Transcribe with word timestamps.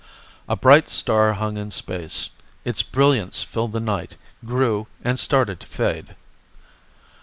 A 0.49 0.55
bright 0.55 0.89
star 0.89 1.33
hung 1.33 1.57
in 1.57 1.69
space. 1.69 2.31
Its 2.65 2.81
brilliance 2.81 3.43
filled 3.43 3.71
the 3.73 3.79
night, 3.79 4.15
grew, 4.43 4.87
and 5.03 5.19
started 5.19 5.59
to 5.59 5.67
fade. 5.67 6.15